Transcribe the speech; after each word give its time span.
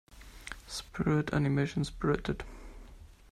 Spirit 0.65 1.31
animation 1.31 1.83
Spirited. 1.83 2.43